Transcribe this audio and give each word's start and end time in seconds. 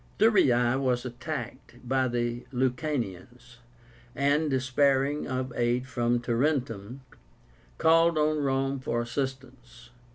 Thurii 0.17 0.81
was 0.81 1.05
attacked 1.05 1.87
by 1.87 2.07
the 2.07 2.43
Lucanians, 2.51 3.57
and, 4.15 4.49
despairing 4.49 5.27
of 5.27 5.53
aid 5.55 5.85
from 5.87 6.19
Tarentum, 6.19 7.01
called 7.77 8.17
on 8.17 8.39
Rome 8.39 8.79
for 8.79 8.99
assistance. 8.99 9.91